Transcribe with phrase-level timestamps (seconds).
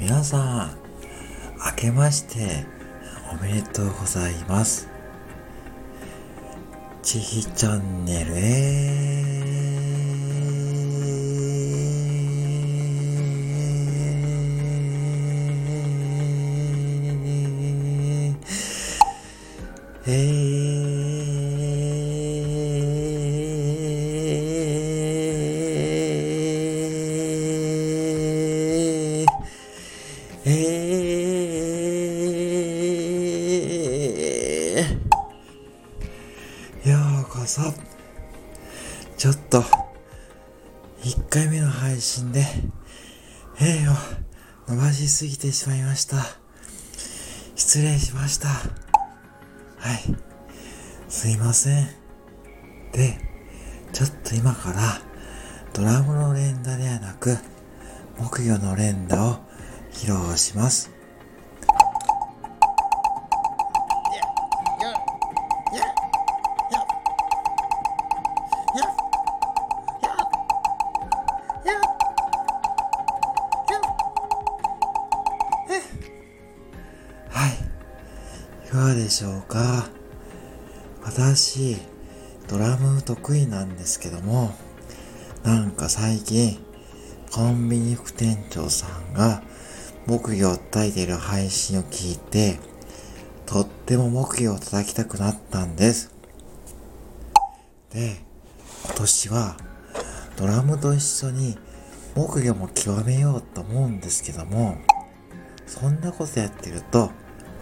[0.00, 0.76] 皆さん、
[1.70, 2.64] 明けまして
[3.32, 4.88] おめでとうございます。
[7.02, 8.42] ちひチャンネルへ
[20.06, 20.67] え
[34.82, 34.88] よ
[37.22, 37.62] うこそ。
[39.16, 39.62] ちょっと、
[41.02, 42.46] 1回目の配信で、
[43.60, 43.96] えーを
[44.68, 46.18] 伸ばしすぎてしまいました。
[47.56, 48.48] 失礼しました。
[48.48, 48.62] は
[49.94, 49.98] い。
[51.08, 51.88] すいません。
[52.92, 53.18] で、
[53.92, 55.02] ちょっと今から、
[55.72, 57.36] ドラムの連打ではなく、
[58.18, 59.38] 木魚の連打を
[59.92, 60.97] 披露します。
[78.68, 78.70] い。
[78.70, 79.88] かがでしょうか？
[81.02, 81.78] 私、
[82.48, 84.54] ドラム得意なんですけども、
[85.42, 86.58] なんか最近、
[87.32, 89.42] コンビニ副店長さんが
[90.06, 92.58] 木魚を叩いている配信を聞いて、
[93.46, 96.12] とっても木魚を叩きたくなったんです。
[97.90, 98.20] で、
[98.84, 99.56] 今年は
[100.36, 101.56] ドラムと一緒に
[102.14, 104.76] 木魚も極めようと思うんですけども、
[105.66, 107.10] そんなことやってると、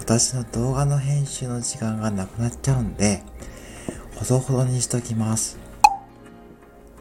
[0.06, 3.24] 私の動画の編集の時間がなくなっちゃうんで、
[4.14, 5.58] ほどほどにしときます。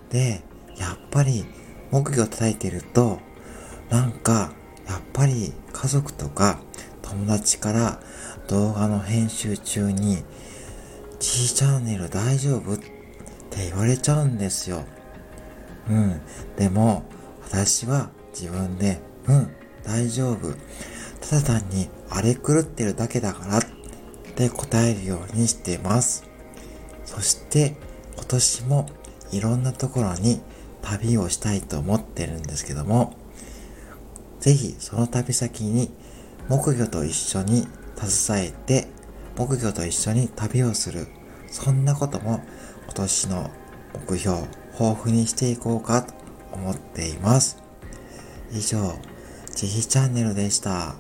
[0.10, 0.42] で、
[0.76, 1.46] やっぱり
[1.92, 3.20] 木魚叩いてると、
[3.92, 4.54] なんか、
[4.88, 6.60] やっぱり家族とか
[7.04, 8.00] 友達から
[8.48, 10.24] 動画の編集中に
[11.20, 12.74] G チャンネル大丈夫？
[12.74, 12.88] って
[13.70, 14.84] 言われちゃうんですよ。
[15.92, 16.22] うん。
[16.58, 17.04] でも、
[17.44, 19.52] 私は自分で、うん、
[19.84, 20.56] 大丈夫。
[21.22, 23.62] ただ単に荒れ狂ってるだけだからっ
[24.36, 26.24] て答えるようにしています。
[27.06, 27.76] そして
[28.16, 28.86] 今年も
[29.32, 30.42] いろんなところに
[30.82, 33.14] 旅をしたいと思ってるんですけども、
[34.40, 35.92] ぜひその旅先に
[36.48, 37.68] 木魚と一緒に
[37.98, 38.88] 携えて
[39.36, 41.08] 木魚と一緒に旅をする。
[41.50, 42.42] そんなことも
[42.86, 43.50] 今年の
[44.10, 44.38] 目標、
[44.80, 46.14] 豊富にしていこうかと
[46.54, 47.58] 思っています。
[48.52, 48.94] 以上、
[49.56, 50.96] ちひチャンネルでした。